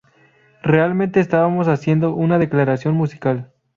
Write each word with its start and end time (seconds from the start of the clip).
Realmente 0.63 1.19
estábamos 1.19 1.67
haciendo 1.67 2.15
una 2.15 2.39
declaración 2.39 2.95
musical. 2.95 3.51